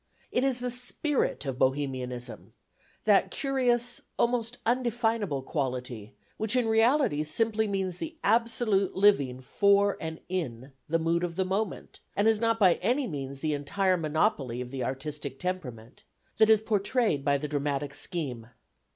[0.31, 2.53] It is the spirit of Bohemianism
[3.03, 10.19] that curious almost undefinable quality, which in reality simply means the absolute living for, and
[10.27, 14.59] in, the mood of the moment, and is not by any means the entire monopoly
[14.59, 16.03] of the artistic temperament
[16.37, 18.47] that is portrayed by the dramatic scheme.